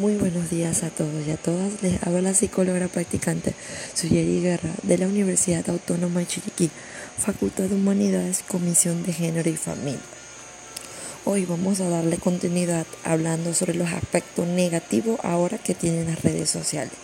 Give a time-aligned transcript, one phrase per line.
[0.00, 1.82] Muy buenos días a todos y a todas.
[1.82, 3.54] Les habla la psicóloga practicante
[3.92, 6.70] Suyeri Guerra de la Universidad Autónoma de Chiriquí,
[7.18, 10.00] Facultad de Humanidades, Comisión de Género y Familia.
[11.26, 16.48] Hoy vamos a darle continuidad hablando sobre los aspectos negativos ahora que tienen las redes
[16.48, 16.94] sociales.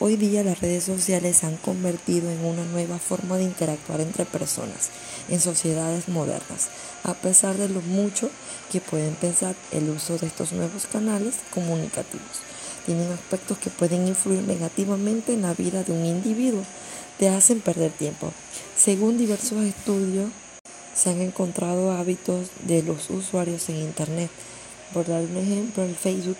[0.00, 4.24] Hoy día las redes sociales se han convertido en una nueva forma de interactuar entre
[4.24, 4.90] personas
[5.28, 6.68] en sociedades modernas,
[7.04, 8.28] a pesar de lo mucho
[8.72, 12.42] que pueden pensar el uso de estos nuevos canales comunicativos.
[12.86, 16.64] Tienen aspectos que pueden influir negativamente en la vida de un individuo,
[17.20, 18.32] te hacen perder tiempo.
[18.76, 20.28] Según diversos estudios,
[20.92, 24.30] se han encontrado hábitos de los usuarios en Internet
[24.92, 26.38] por dar un ejemplo, el Facebook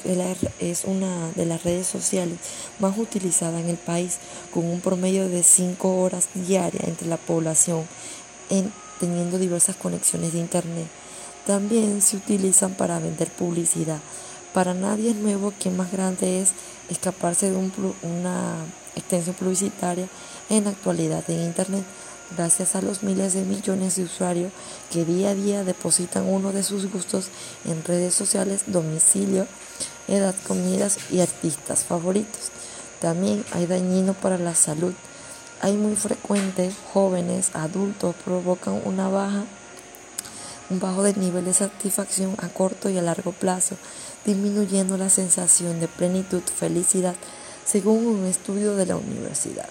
[0.61, 2.39] es una de las redes sociales
[2.79, 4.19] más utilizadas en el país,
[4.53, 7.85] con un promedio de 5 horas diarias entre la población,
[9.01, 10.87] teniendo diversas conexiones de Internet.
[11.47, 13.99] También se utilizan para vender publicidad.
[14.53, 16.53] Para nadie es nuevo que más grande es
[16.89, 18.55] escaparse de una
[18.95, 20.09] extensión publicitaria
[20.49, 21.85] en la actualidad en Internet
[22.37, 24.53] gracias a los miles de millones de usuarios
[24.93, 27.27] que día a día depositan uno de sus gustos
[27.65, 29.47] en redes sociales, domicilio,
[30.09, 32.51] edad, comidas y artistas favoritos.
[33.01, 34.95] También hay dañino para la salud.
[35.61, 39.45] Hay muy frecuente jóvenes, adultos provocan una baja
[40.71, 43.77] un bajo de nivel de satisfacción a corto y a largo plazo,
[44.25, 47.15] disminuyendo la sensación de plenitud, felicidad,
[47.67, 49.69] según un estudio de la universidad.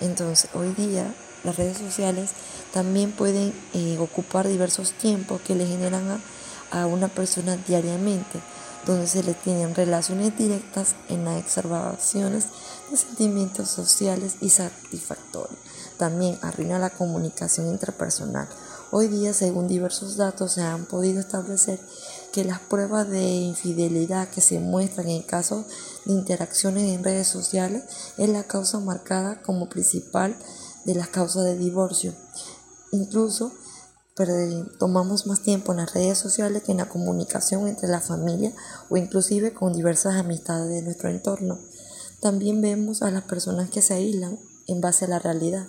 [0.00, 1.14] Entonces, hoy día
[1.44, 2.30] las redes sociales
[2.72, 6.20] también pueden eh, ocupar diversos tiempos que le generan
[6.70, 8.40] a, a, una persona diariamente,
[8.86, 12.46] donde se le tienen relaciones directas en las observaciones
[12.90, 15.58] de sentimientos sociales y satisfactorios.
[15.96, 18.48] También arruina la comunicación interpersonal.
[18.94, 21.80] Hoy día, según diversos datos, se han podido establecer
[22.30, 25.64] que las pruebas de infidelidad que se muestran en caso
[26.04, 27.84] de interacciones en redes sociales
[28.18, 30.36] es la causa marcada como principal
[30.84, 32.14] de las causas de divorcio.
[32.92, 33.52] Incluso
[34.78, 38.52] tomamos más tiempo en las redes sociales que en la comunicación entre la familia
[38.90, 41.58] o inclusive con diversas amistades de nuestro entorno.
[42.20, 44.38] También vemos a las personas que se aíslan
[44.68, 45.66] en base a la realidad.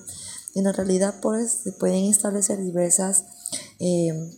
[0.55, 3.23] En la realidad pues, se pueden establecer diversas
[3.79, 4.37] eh,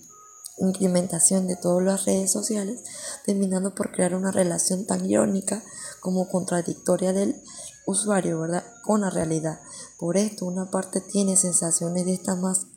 [0.58, 2.82] incrementación de todas las redes sociales,
[3.26, 5.64] terminando por crear una relación tan irónica
[6.00, 7.42] como contradictoria del
[7.86, 8.64] usuario, ¿verdad?
[8.84, 9.60] Con la realidad.
[9.98, 12.68] Por esto, una parte tiene sensaciones de estas más,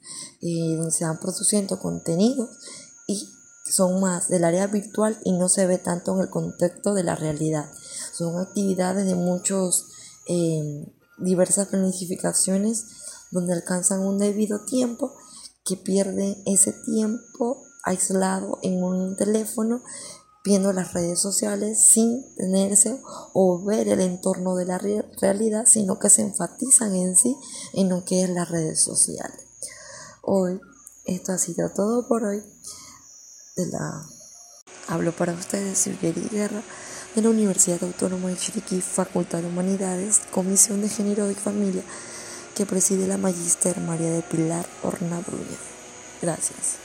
[0.40, 2.50] eh, donde se van produciendo contenidos
[3.06, 3.28] y
[3.70, 7.16] son más del área virtual y no se ve tanto en el contexto de la
[7.16, 7.70] realidad.
[8.12, 9.86] Son actividades de muchos,
[10.28, 10.86] eh,
[11.18, 12.86] diversas planificaciones
[13.30, 15.14] donde alcanzan un debido tiempo
[15.64, 19.82] que pierden ese tiempo aislado en un teléfono
[20.48, 22.98] viendo las redes sociales sin tenerse
[23.34, 27.36] o ver el entorno de la realidad, sino que se enfatizan en sí
[27.74, 29.44] en lo que es las redes sociales.
[30.22, 30.58] Hoy,
[31.04, 32.42] esto ha sido todo por hoy.
[34.86, 36.62] Hablo para ustedes, Silvia Guerra,
[37.14, 41.82] de la Universidad Autónoma de Chiriquí, Facultad de Humanidades, Comisión de Género y Familia,
[42.54, 45.58] que preside la Magíster María de Pilar Hornabrulla.
[46.22, 46.76] Gracias.